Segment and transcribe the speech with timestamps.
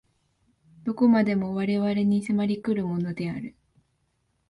[0.83, 3.55] 何処までも我々に迫り来るものである。